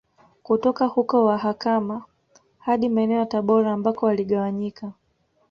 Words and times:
Kutoka 0.43 0.85
huko 0.85 1.25
wakahama 1.25 2.03
hadi 2.59 2.89
maeneo 2.89 3.19
ya 3.19 3.25
Tabora 3.25 3.71
ambako 3.73 4.05
waligawanyika 4.05 4.91